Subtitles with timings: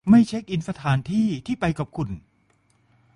[0.09, 2.09] ไม่เช็กอินสถานที่ที่ไปกับคุณ